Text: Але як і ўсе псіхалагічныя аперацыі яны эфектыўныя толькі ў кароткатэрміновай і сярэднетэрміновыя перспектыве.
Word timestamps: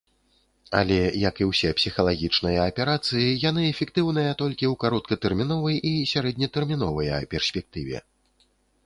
Але 0.77 0.95
як 1.29 1.35
і 1.43 1.45
ўсе 1.49 1.69
псіхалагічныя 1.79 2.63
аперацыі 2.71 3.27
яны 3.49 3.65
эфектыўныя 3.73 4.31
толькі 4.41 4.65
ў 4.71 4.81
кароткатэрміновай 4.85 5.77
і 5.91 5.93
сярэднетэрміновыя 6.13 7.21
перспектыве. 7.35 7.97